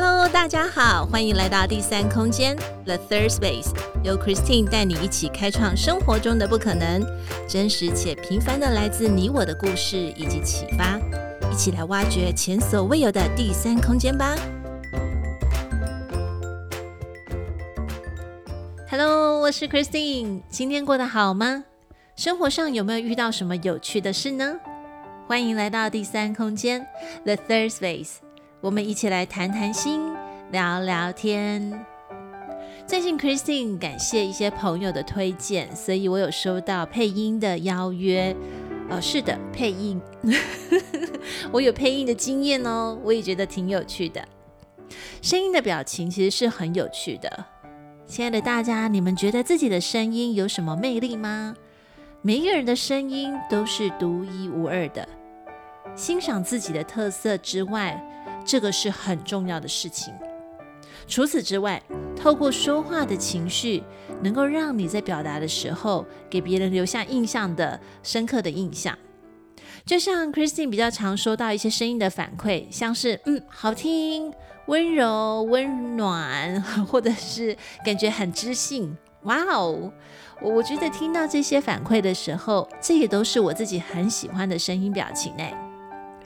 [0.00, 3.72] Hello，大家好，欢迎来到第三空间 The Third Space，
[4.04, 7.04] 由 Christine 带你一起开创生活中的不可能，
[7.48, 11.00] 真实且平凡的来自你我的故事以及启发，
[11.50, 14.36] 一起来挖掘前所未有的第三空间吧。
[18.88, 21.64] Hello，我是 Christine，今天过得好吗？
[22.14, 24.60] 生活上有没有遇到什么有趣的事呢？
[25.26, 26.86] 欢迎来到第三空间
[27.24, 28.27] The Third Space。
[28.60, 30.12] 我们一起来谈谈心，
[30.50, 31.86] 聊聊天。
[32.88, 38.34] 最近 Christine 感谢一些朋友的推荐，所以我有收到配音的邀约。
[38.90, 40.00] 哦，是的，配音，
[41.52, 44.26] 我有配音的经验哦，我也觉得挺有趣的。
[45.22, 47.44] 声音的表情其实是很有趣的。
[48.06, 51.54] 亲爱的大家，你们觉得自己的声音有什么魅力吗？
[52.22, 55.08] 每一个人的声音都是独一无二的。
[55.94, 58.02] 欣赏自己的特色之外，
[58.48, 60.14] 这个是很重要的事情。
[61.06, 61.82] 除此之外，
[62.16, 63.82] 透过说话的情绪，
[64.22, 68.96] 能够让你在表达的时候给别人留下印象的深刻的印象。
[69.84, 74.32] 就像 Christine 比较常收到一些声音的反馈，像是嗯，好听、
[74.66, 78.96] 温柔、温暖， 或者是感觉很知性。
[79.24, 79.92] 哇哦，
[80.40, 85.54] 我觉得听到这些反馈的时候，这也都是我自己很喜欢的声音表情诶。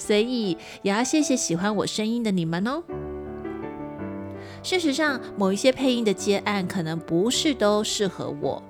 [0.05, 2.83] 所以也要谢谢喜欢我声音的你们哦。
[4.65, 8.61] 事实上，某一些配音的接案可能不是都适合我。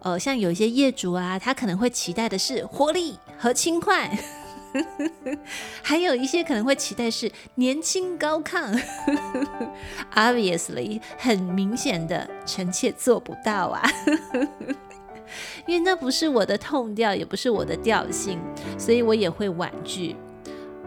[0.00, 4.18] 呃，像有一些业主啊，他可能会期待的是活力和轻快，
[5.82, 8.78] 还有一些可能会期待是年轻高亢。
[10.14, 13.82] Obviously，很明显的，臣妾做不到啊，
[15.66, 18.38] 因为那不是我的痛调，也不是我的调性，
[18.78, 20.16] 所以我也会婉拒。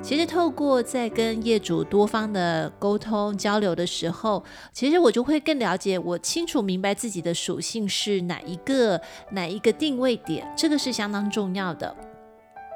[0.06, 9.02] 其实透过在跟业主多方的沟通交流的时候，其实我就会更了解，我清楚明白自己的属性是哪一个，
[9.32, 11.96] 哪一个定位点，这个是相当重要的。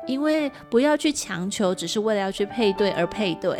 [0.07, 3.59] 因为不要去强求，只是为了要去配对而配对，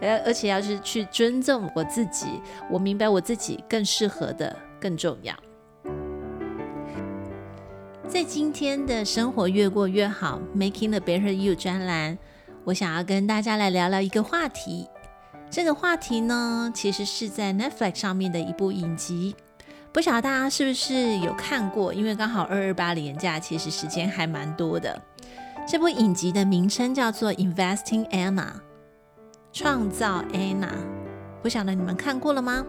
[0.00, 2.26] 而 而且要是去尊重我自己，
[2.70, 5.34] 我明白我自己更适合的更重要。
[8.08, 12.16] 在今天的生活越过越好，Making the Better You 专栏，
[12.64, 14.88] 我想要跟大家来聊聊一个话题。
[15.50, 19.36] 这个话题呢，其实是在 Netflix 上面的一部影集，
[19.92, 21.92] 不晓得大家是不是有看过？
[21.92, 25.00] 因为刚好二二八连假，其实时间还蛮多的。
[25.66, 28.46] 这部影集的名称叫做《Investing Anna》，
[29.52, 30.72] 创造 Anna。
[31.42, 32.64] 不晓得你们看过了吗？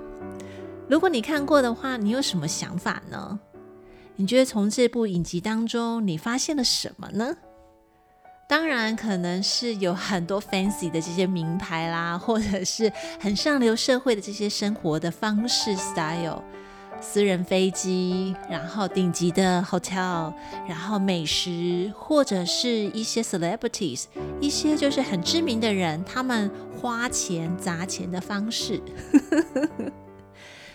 [0.89, 3.39] 如果你看过的话，你有什么想法呢？
[4.19, 7.38] 你觉得从这部影集当中，你发现了什么呢？
[8.50, 16.44] 当然，可能是有很多 fancy 的这些名牌啦，或者是很上流社会的这些生活的方式 style，
[17.00, 20.34] 私人飞机，然后顶级的 hotel，
[20.68, 24.03] 然后美食，或者是一些 celebrities，
[24.41, 28.81] 一些就是很知名的人，他们花钱砸钱的方式。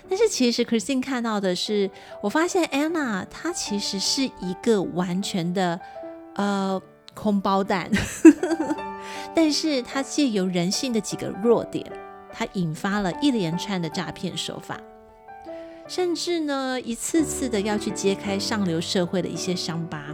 [0.09, 1.91] 但是其实 Christine 看到的是，
[2.23, 5.81] 我发现 Anna 她其实是一个完全的
[6.35, 6.81] 呃
[7.15, 7.91] 空包蛋，
[9.35, 11.85] 但是她借由人性的几个弱点，
[12.33, 14.79] 她引发了一连串的诈骗手法，
[15.89, 20.05] 甚至呢一次次的要去揭开上流社会的一些伤疤。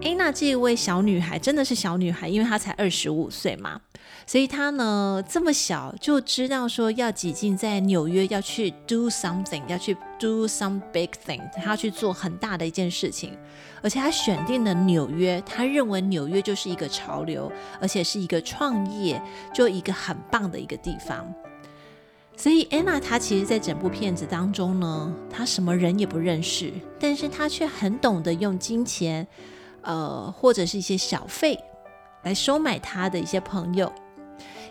[0.00, 3.80] Anna 这位小女孩真的是小女孩，因为她才二十五岁嘛。
[4.26, 13.36] 所以她呢，这么小就知道说要挤进在纽约，要去 do something，要去 do some big thing，她要去做很大的一件事情，
[13.82, 17.50] 而且她选定了纽约，她认为纽约就是一个潮流，
[17.80, 19.20] 而且是一个创业，
[19.52, 21.26] 就一个很棒的一个地方。
[22.36, 29.26] 所以 Anna 她其实，在整部片子当中呢，她什么人也不认识，但是她却很懂得用金钱，
[29.88, 31.58] 呃，或者是一些小费
[32.22, 33.92] 来收买他的一些朋友。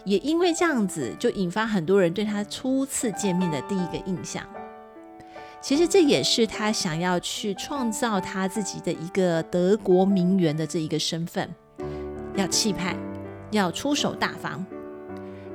[0.06, 4.42] 也因为这样子，就引发很多人对他初次见面的第一个印象。
[5.60, 11.54] 其实这也是他想要去创造他自己的一个德国名媛的这一个身份，
[12.36, 12.96] 要气派，
[13.52, 14.66] 要出手大方。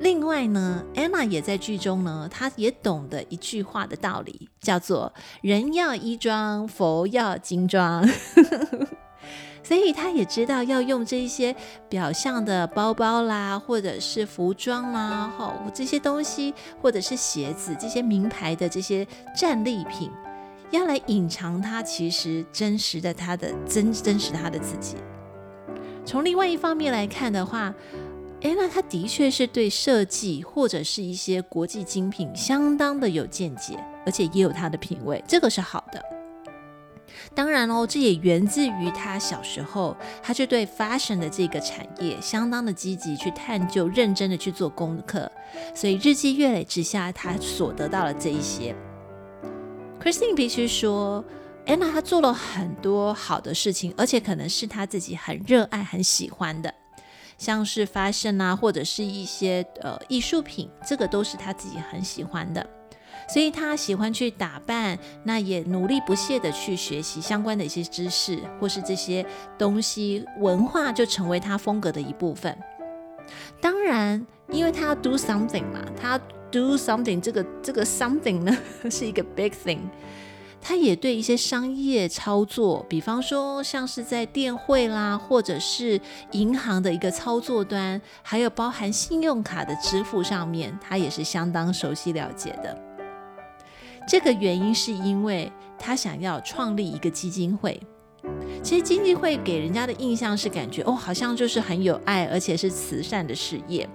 [0.01, 8.05] 另外呢，Anna 也在剧中呢，她也懂得一句话的道理，叫做“人要衣装，佛要金装。”
[9.63, 11.55] 所以他也知道要用这些
[11.89, 19.07] 表象的包包啦，或者是服装啦，哈，这些东西，或者是鞋子，这些名牌的这些
[19.37, 20.11] 战利品，
[20.71, 24.97] 要来隐藏他其实真实的他的真真实他的自己。
[26.05, 27.73] 从另外一方面来看的话
[28.41, 36.03] ，Anna 她的确是对设计或者是一些国际精品相当的有见解，而且也有她的品味，这个是好的。
[37.35, 45.31] 当然哦，这也源自于他小时候，他就对 fashion 的这个产业相当的积极去探究，认真的去做功课，
[45.75, 48.75] 所以日积月累之下，他所得到了这一些。
[50.01, 51.25] Christine 必须说
[51.67, 56.75] ，Anna 她做了很多好的事情，而且可能是她自己很热爱、很喜欢的。
[57.39, 62.65] 像是 fashion 啊，或者是一些呃艺术品，这个都是他自己很喜欢的，
[63.29, 69.25] 所以他喜欢去打扮，那也努力不懈的去学习相关的一些知识，或是这些
[69.59, 72.57] 东西文化就成为他风格的一部分。
[73.61, 76.19] 当然，因为他要 do something 嘛，他
[76.51, 78.57] do something，这个这个 something 呢
[78.91, 79.79] 是一个 big thing。
[80.65, 92.79] 他也对一些商业操作，比方说像是在电汇啦，或者是银行的一个操作端，还有包含信用卡的支付上面，他也是相当熟悉了解的。
[94.07, 97.81] 这个原因是因为他想要创立一个基金会。
[98.63, 103.89] 其实基金会给人家的印象是感觉哦，好像就是很有爱，而且是慈善的事业。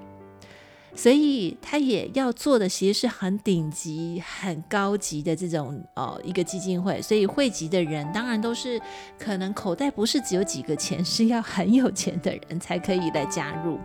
[0.94, 8.82] 所以他也要做的其实是很顶级、很高级的这种呃一个基金会，所以汇集的人当然都是
[9.20, 13.78] 可能口袋不是只有几个钱，是要很有钱的人才可以来加入。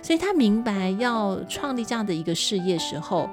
[0.00, 3.28] 所以他明白要创立这样的一个事业时候，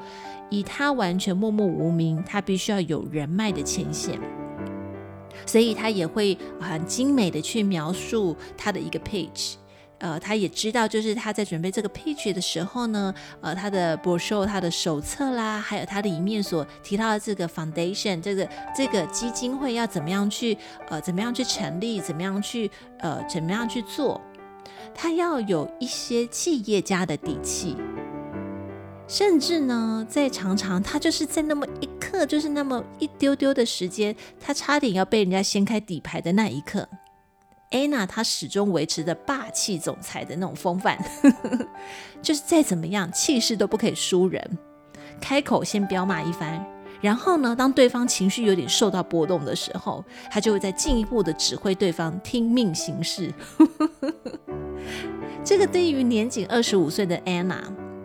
[0.51, 4.19] 以他完全默默无名，他必须要有人脉的牵线，
[5.47, 9.53] 所以他也会很精美的去描述他的一个 page。
[9.97, 20.57] 呃，他也知道，就是他在准备这个 pitch 的时候呢，呃，他的 brochure、他的手册啦，还有他里面所提到的这个 foundation，这个这个基金会要怎么样去，
[20.89, 24.19] 呃，怎么样去成立，怎么样去，呃，怎么样去做，
[24.95, 27.77] 他要有一些企业家的底气，
[29.11, 36.87] 甚至呢，在常常他就是在那么一刻，就是那么一丢丢的时间，他差点要被人家掀开底牌的那一刻。
[37.71, 40.97] Anna 她始终维持着霸气总裁的那种风范，
[42.23, 44.57] 就是再怎么样气势都不可以输人，
[45.19, 46.65] 开口先彪骂一番，
[47.01, 53.29] 然后呢，当对方情绪有点受到波动的时候，他就会再进一步的指挥对方听命行事。
[55.43, 57.59] 这个对于年仅二十五岁的 Anna，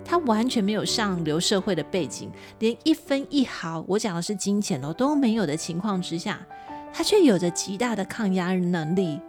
[0.06, 2.30] 他完全没有上流社会的背景，
[2.60, 6.40] 连一分一毫，我讲的是金钱哦，都没有的情况之下，
[6.92, 9.20] 他却有着极大的抗压能力。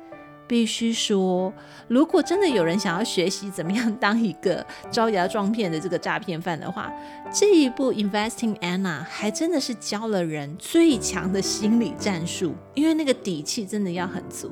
[0.48, 1.54] 必须说，
[1.90, 6.90] 如果真的有人想要学习怎么样当一个招摇撞骗的这个诈骗犯的话，
[7.34, 14.50] 这一部 Investing Anna 还真的是教了人最强的心理战术，因为那个底气真的要很足。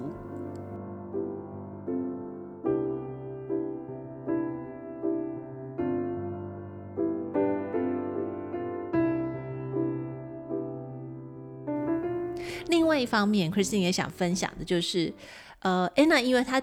[12.95, 15.13] 外一方面，Christine 也想分享的就是。
[15.59, 16.61] 呃，Anna，因为她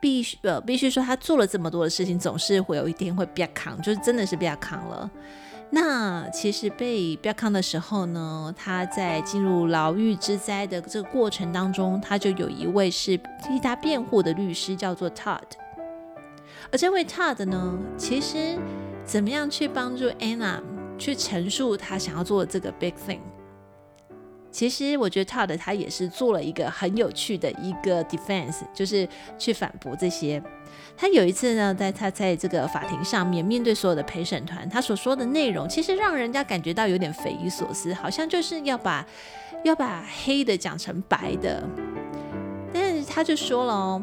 [0.00, 5.08] 必须呃必须说，她做了这么多的事情，总是会有一天会比较扛，就是真的是比较扛了。
[5.70, 15.38] 那其实被比较扛的时候呢，她在进入牢狱之灾的这个过程当中，她就有一位是替她辩护的律师，叫做 Todd。
[16.72, 18.58] 而这位 Todd 呢，其实
[19.04, 20.60] 怎么样去帮助 Anna
[20.98, 23.20] 去陈述她想要做的这个 big thing？
[24.50, 30.42] 其实我觉得 Todd 他也是做了一个很有趣的一个 defense，就是去反驳这些。
[30.96, 39.06] 他有一次呢，在他在这个法庭上面面对所有的陪审团，他所说的内容其实让人家感觉到有点匪夷所思，好像就是要把
[39.64, 41.62] 要把黑的讲成白的。
[42.72, 44.02] 但是他就说了哦，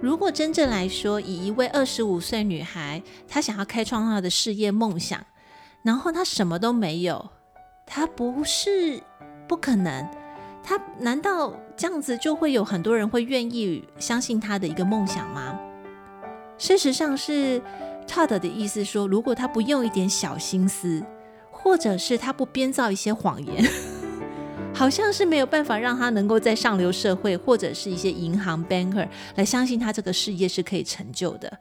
[0.00, 5.24] 如果真正来说，以一位二十五岁女孩，她想要开创她的事业梦想，
[5.82, 7.30] 然后她什么都没有，
[7.84, 9.02] 她不是。
[9.50, 10.08] 不可能，
[10.62, 15.58] 他难道这样子就会有很多人会愿意相信他的一个梦想吗？
[16.56, 17.60] 事实上是
[18.06, 21.04] Todd 的意思说，如果他不用一点小心思，
[21.50, 23.68] 或者是他不编造一些谎言，
[24.72, 31.58] 好像是没有办法让他能够在上流社会或者是一些银行 banker 来相信他这个事业是可以成就的。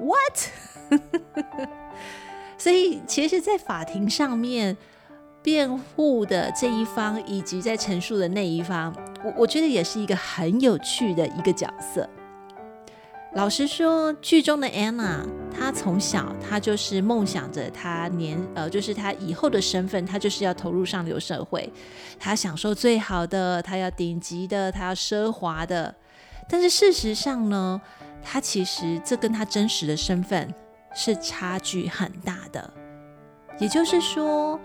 [0.00, 0.98] What？
[2.58, 4.76] 所以其实，在法庭上面。
[5.42, 8.94] 辩护的这一方以及在陈述的那一方，
[9.24, 12.08] 我我觉得也是一个很有趣的一个角色。
[13.34, 15.20] 老实说，剧中的 Anna，
[15.56, 21.72] 她从小她就是梦想着她年呃，就是她以后的身份，她就是要投入上流社会，
[22.18, 25.94] 她享受最好的，她要顶级的，她要奢华的。
[26.48, 27.80] 但是事实上呢，
[28.20, 30.52] 她其实这跟她真实的身份
[30.92, 32.68] 是差距很大的。
[33.60, 34.58] 也就是说，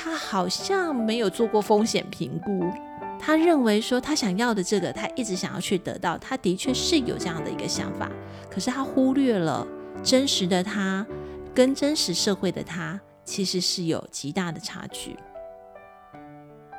[0.00, 2.70] 他好像没有做过风险评估。
[3.18, 6.16] 他认为说他想要的这个，他一直想要去得到。
[6.16, 8.08] 他的确是有这样的一个想法，
[8.48, 9.66] 可是他忽略了
[10.04, 11.04] 真实的他
[11.52, 15.16] 跟真实社会的他其实是有极大的差距。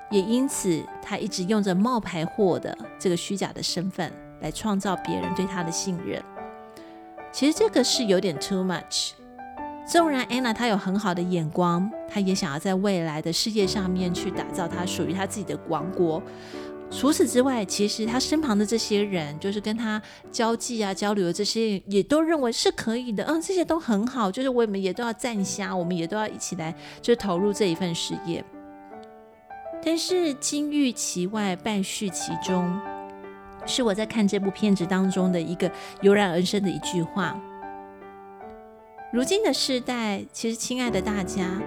[0.10, 6.24] 也因此，他一直用着冒牌货的这个虚假的身份来创造别人对他的信任。
[7.32, 9.12] 其实这个是有点 too much。
[9.90, 16.22] 纵然 Anna 她有很好的眼光，她也想要在未来的世界上面去打造她属于她自己的王国。
[16.92, 20.00] 除此之外，其实她身旁的这些人，就是跟她
[20.32, 23.24] 交际啊、交流的这些，也都认为是可以的。
[23.24, 28.46] 嗯，这些都很好，就是我们也都要赞下，我们也都要一起来，就是投入这一份事业。
[29.84, 32.80] 但是金玉其外，败絮其中，
[33.66, 37.36] 是我在看这部片子当中的一个油然而生的一句话。
[39.12, 41.60] 如今的世代，其实亲爱的大家，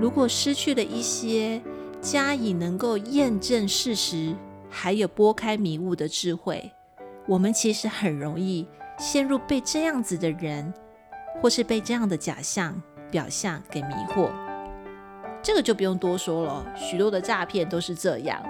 [0.00, 1.60] 如果失去了一些
[2.00, 4.34] 加以能够验证事实，
[4.70, 6.72] 还有拨开迷雾的智慧，
[7.28, 8.66] 我们其实很容易
[8.98, 10.72] 陷入被这样子的人，
[11.42, 14.30] 或是被这样的假象表象给迷惑。
[15.46, 18.42] 这个就不用多说了，许多的诈骗都是这样。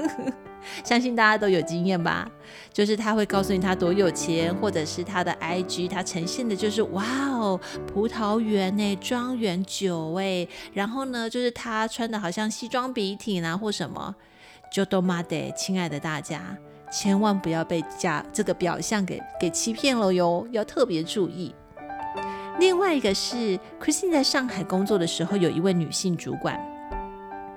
[0.84, 2.30] 相信大家都有经验吧？
[2.70, 14.14] 就是他会告诉你他多有钱，或者是他的 IG，他呈现的就是哇哦，葡萄园呢，庄园酒哎，然后呢，就是他穿的好像西装笔挺啊，或什么，
[14.70, 16.54] 就都妈的，亲爱的大家，
[16.92, 21.54] 千万不要被假这个表象给给欺骗了哟，要特别注意。
[22.58, 26.60] 另外一个是 Christine 在上海工作的时候，有一位女性主管。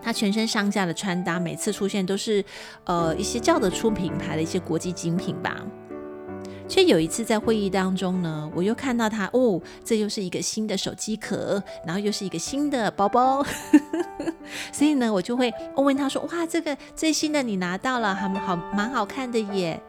[0.02, 2.44] 她全身上下的穿搭，每次出现都是，
[2.86, 5.58] 呃，一些叫得出品牌的一些国际精品吧。
[6.68, 13.44] 却有一次在会议当中呢，我又看到她，哦，这又是一个新的手机壳，然后又是一个新的包包，
[14.72, 19.82] 所以呢，我就会问她说：“哇，这个最新的你拿到了，还好蛮好看的耶。”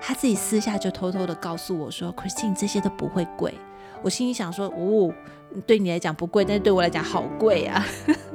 [0.00, 3.52] 她自己私下就偷偷的告诉我说：“Christine，这些都不会贵。”
[4.02, 5.12] 我心里想说：“哦。”
[5.66, 7.82] 对你来讲不贵，但是对我来讲好贵啊！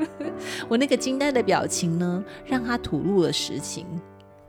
[0.67, 3.85] 我那个惊呆的表情呢，让他吐露了实情。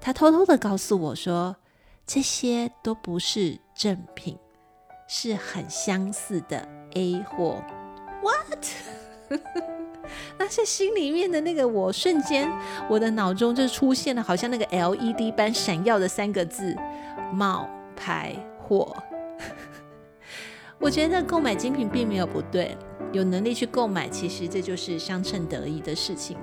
[0.00, 1.54] 他偷偷的告诉我说，
[2.06, 4.38] 这些都不是正品，
[5.06, 7.62] 是很相似的 A 货。
[8.22, 8.64] What？
[10.38, 12.50] 那是心里面的那个我，瞬间
[12.88, 16.74] 我的脑中就出现了，好像那个 LED 般闪耀的三个字：
[17.30, 18.96] 冒牌货。
[20.84, 22.76] 我觉得购买精品并没有不对，
[23.10, 26.36] 有能力去购买，其实这就是相称得意的事情。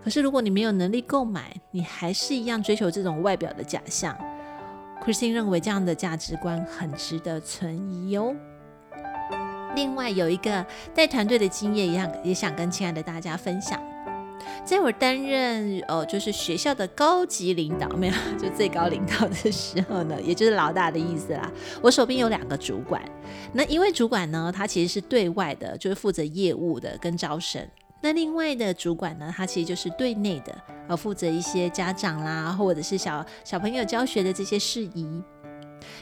[0.00, 4.16] 可是如果你没有能力购买，你还是一样追求这种外表的假象
[5.04, 8.36] ，Christine 认为这样的价值观很值得存疑哦。
[9.74, 10.64] 另外有一个
[10.94, 13.82] 带团队的经验一样，也想跟亲爱的大家分享。
[14.64, 21.50] 在我担任呃，就是学校的高级领导，没有，就最高领导的时候呢，也就是老大的意思啦。
[21.82, 23.02] 我手边有两个主管，
[23.52, 27.62] 那一位主管呢，他其实是对外的，就是负责业务的跟招生；
[28.00, 30.54] 那另外的主管呢，他其实就是对内的，
[30.88, 35.22] 呃，负责一些家长啦，或者是小小朋友教学的这些事宜。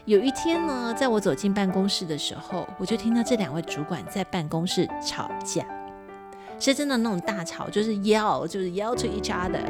[0.04, 5.66] 有一天呢，在我走进办公室的时候，我就听到这两位主管在办公室吵架。
[6.58, 9.60] 是真的那种大吵，就是 yell，就是 yell to each other。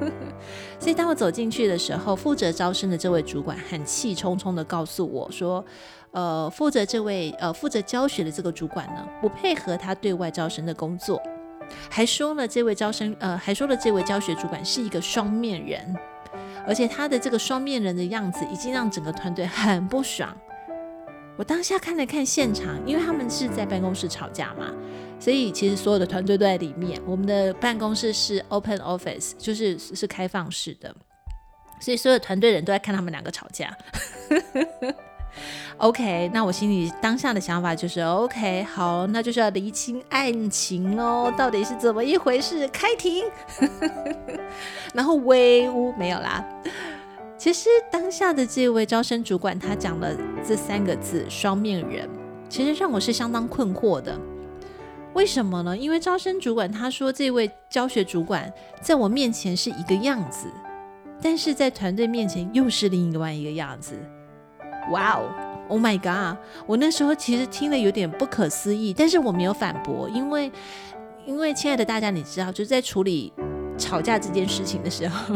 [0.78, 5.64] 所以当我走进去的时候，负责招生的这位主管很气冲冲地告诉我说
[6.12, 11.20] ：“呃，负责这位呃负责教学的这个主管呢，不配合他对外招生的工作，
[11.90, 15.96] 还说了这位招生呃还说了这位教学主管是一个双面人，
[16.66, 20.36] 而且他的这个双面人的样子已经让整个团队很不爽。”
[21.36, 24.72] 我当下看了看现场，因为他们是在办公室吵架嘛。
[25.18, 27.00] 所以其实所有的团队都在里面。
[27.06, 30.94] 我们的办公室是 open office，就是是开放式的，
[31.80, 33.76] 所以所有团队人都在看他们两个吵架。
[35.78, 42.66] OK，那我心里当下的想法就是 OK，好，那就是要厘清案情喽，到底是怎么一回事？
[42.68, 43.22] 开庭，
[44.94, 46.42] 然后威武没有啦。
[47.36, 52.08] 其实当下的这位招生主管他讲了这三个字“双面人”，
[52.48, 54.18] 其实让我是相当困惑的。
[55.16, 55.74] 为什么呢？
[55.74, 60.46] 因为招生主管他说，这位教学主管在我面前是一个样子，
[61.22, 63.98] 但是在团队面前又是另外一个样子。
[64.90, 65.24] 哇哦
[65.68, 66.36] ，Oh my God！
[66.66, 70.52] 我那时候其实听了有点不可思议，但是我没有反驳，因为
[71.24, 73.32] 因为亲爱的大家，你知道，就是在处理
[73.78, 75.34] 吵架这件事情的时候，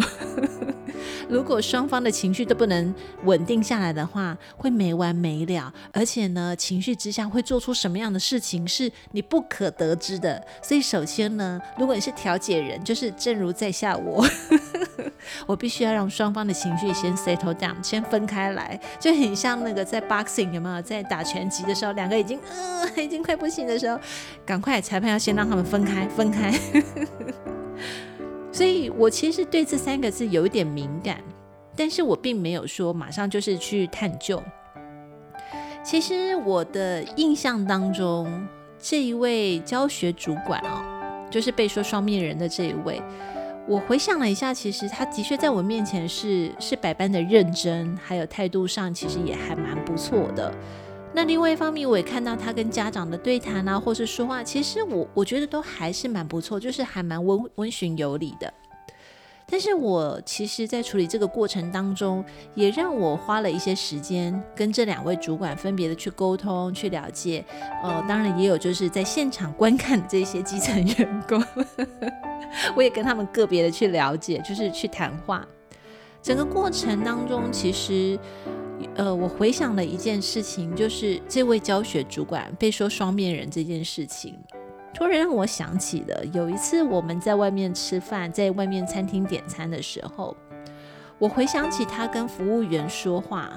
[1.31, 2.93] 如果双方的情绪都不能
[3.25, 5.73] 稳定下来的话，会没完没了。
[5.93, 10.45] 而且呢，情绪之下会做出什么样的事情是你不可得知的。
[10.61, 14.27] 所以，首先呢，如果你是调解人，就是正如在下我，
[15.47, 23.97] 我必须要让双方的情绪先 settle down，先分开来，就很像那个在 boxing 有没有在打拳击的时候，两个已经、呃、已经快不行的时候，
[24.45, 26.53] 赶快裁判要先让他们分开，分开。
[28.53, 31.23] 所以我其实对这三个字有一点敏感，
[31.77, 34.43] 但是我并没有说马上就是去探究。
[35.83, 38.47] 其实我的印象当中，
[38.79, 40.83] 这一位教学主管哦，
[41.31, 43.01] 就是被说双面人的这一位，
[43.67, 50.53] 我回想了一下，其实他的确在我面前是是百般的认真，还有态度上其实也还蛮不错的。
[51.13, 58.53] 那另外一方面，我也看到他跟家长的对谈啊，或是说话，其实我我觉得都还是蛮不错，就是还蛮温温驯有礼的。
[59.53, 62.25] 但是我其实，在处理这个过程当中，
[62.55, 67.45] 也让我花了一些时间跟这两位主管分别的去沟通、去了解。
[67.83, 71.45] 呃，当然也有就是在现场观看的这些基层员工，
[72.77, 75.45] 我也跟他们个别的去了解，就是去谈话。
[76.23, 78.17] 整个过程当中，其实。
[78.97, 84.39] 呃，我回想了一件事情，就是这位教学主管被说双面人这件事情，
[84.93, 90.37] 突然让我想起了有一次我们在外面吃饭，在外面餐厅点餐的时候，
[91.19, 93.51] 我回想起他跟服务员说话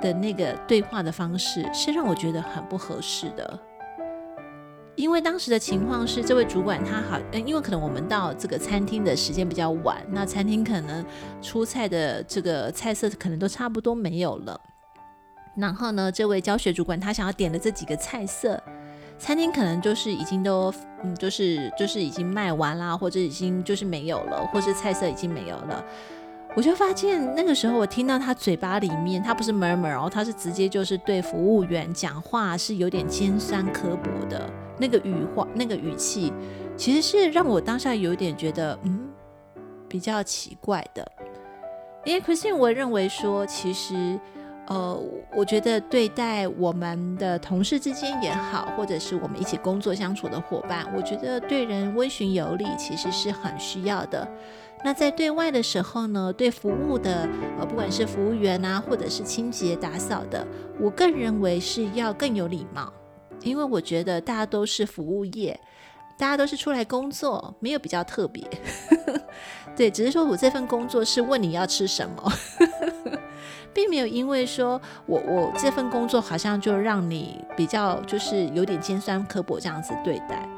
[0.00, 3.60] 的那个对话的方式，是让我觉得很不合适的。
[4.96, 11.04] 因为当时的情况是，这位主管他好，因为可能我们到这个餐厅的时间比较晚，那餐厅可能
[11.42, 14.58] 出菜的这个菜色可能都差不多没有了。
[15.54, 18.62] 然后呢，这位教学主管他想要点的这几个菜色，
[19.18, 20.72] 餐厅可能就是已经都，
[21.02, 25.84] 嗯，就是就是已经卖完啦，或者已经就是没有了，或是菜色已经没有了。
[26.54, 36.32] 我就发现那个时候，我听到他嘴巴里面，他不是 murmur 哦，他是直接就是对服务员讲话，是有点尖酸刻薄的那个语话，那个语气，
[36.76, 39.08] 其实是让我当下有点觉得，嗯，
[39.88, 41.06] 比较奇怪的。
[42.04, 44.18] 因为 Christine 我认为说，其实，
[44.68, 44.96] 呃，
[45.34, 54.28] 我觉得对待我们的同事之间也好，或者是我们一起工作相处的伙伴，我觉得对人温循有礼，其实是很需要的。
[54.84, 60.46] 那在对外的时候呢，对服务的呃，不管是服务员啊，或者是清洁打扫的，
[60.78, 62.92] 我个人认为是要更有礼貌，
[63.46, 65.58] 因为我觉得大家都是服务业，
[66.18, 68.44] 大家都是出来工作，没有比较特别。
[69.76, 72.32] 对，只是说我这份工作是问你要吃什么，
[73.72, 80.48] 并没有因为说我我这份工作好像就让你比较就是有点尖酸刻薄这样子对待，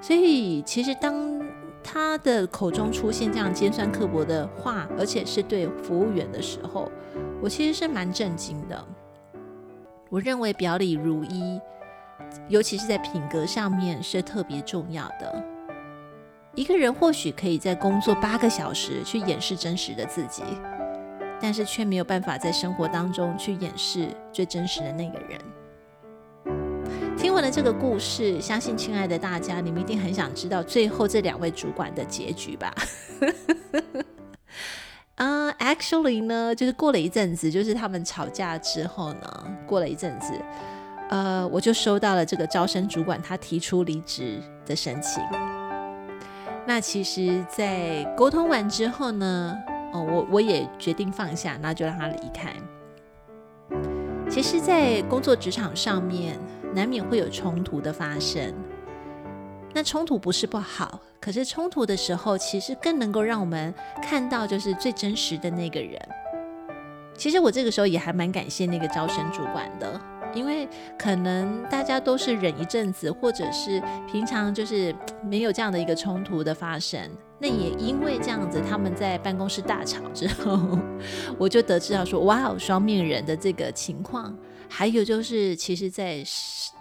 [0.00, 1.42] 所以其实当。
[1.86, 6.90] 他的口中出现这样尖酸刻薄的话，而且是对服务员的时候，
[7.42, 8.84] 我其实是蛮震惊的。
[10.08, 11.60] 我认为表里如一，
[12.48, 15.44] 尤其是在品格上面是特别重要的。
[16.54, 20.42] 一个人或许可以在工作八个小时去掩饰真实的自己，
[21.40, 25.38] 但是却没有办法在生活当中去掩饰最真实的那个人。
[27.16, 32.74] 听完了这个故事，相信亲爱的大家，你们一定很想知道最后这两位主管的结局吧？
[35.16, 40.32] 啊、， actually 呢，就是过了一阵子，就是他们吵架之后呢，过了一阵子，
[41.10, 45.22] 呃，我就收到了这个招生主管他提出离职的申请。
[46.66, 49.56] 那其实，在沟通完之后呢，
[49.92, 52.52] 哦，我我也决定放下，那就让他离开。
[54.28, 56.38] 其实，在工作职场上面。
[56.74, 58.52] 难免会有冲突的发生，
[59.72, 65.96] 那冲突不是不好，可是冲突的时候，其实更能够让我们看到就是最真实的那个人。
[67.16, 70.00] 其实我这个时候也还蛮感谢那个招生主管的，
[70.34, 70.68] 因为
[70.98, 77.00] 可能大家都是忍一阵子，或者是平常就是没有这样的一个冲突的发生。
[77.38, 80.78] 那也因为这样子，他们在办公室大吵之后，
[81.38, 84.36] 我就得知到说，哇哦，双面人的这个情况。
[84.66, 86.24] 还有就是，其实，在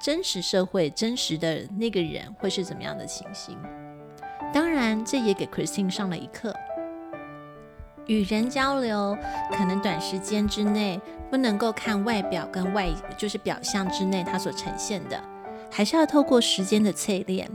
[0.02, 3.58] 真实社会，真实的那个人会是怎么样的情形？
[4.54, 6.54] 当然，这也给 Christine 上了一课。
[8.08, 9.18] 与人交流，
[9.52, 15.20] 可能短时间之内不能够看外表跟外，就是表象之内它所呈现的，
[15.72, 17.50] 还是要透过时间的淬炼。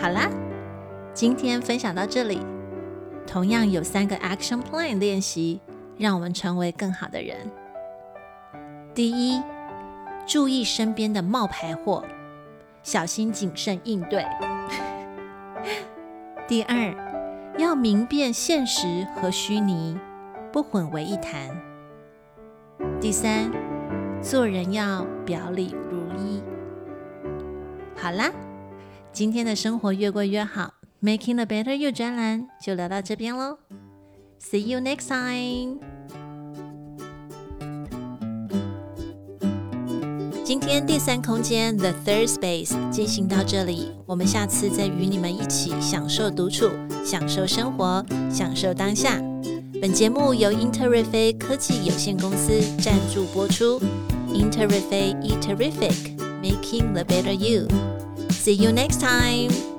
[0.00, 0.30] 好啦，
[1.12, 2.40] 今天分享到这里，
[3.26, 5.60] 同样有三个 Action Plan 练习，
[5.96, 7.50] 让我们成为更好的人。
[8.94, 9.42] 第一，
[10.26, 12.04] 注意身边的冒牌货，
[12.82, 14.24] 小心谨慎应对。
[16.46, 17.07] 第二，
[17.58, 19.98] 要明辨现实和虚拟，
[20.52, 21.50] 不混为一谈。
[23.00, 23.50] 第三，
[24.22, 26.40] 做人要表里如一。
[27.96, 28.30] 好啦，
[29.12, 33.58] 今天的生活越过越好，Making a Better You 专栏就聊到这边喽。
[34.40, 35.97] See you next time。
[40.48, 46.70] 今天第三空间 The Third Space 进行到这里，我们下次再与你们一起享受独处，
[47.04, 49.20] 享受生活，享受当下。
[49.78, 53.78] 本节目由英特瑞飞科技有限公司赞助播出。
[54.32, 57.68] 英特瑞菲 e terrific, making the Better You。
[58.30, 59.77] See you next time。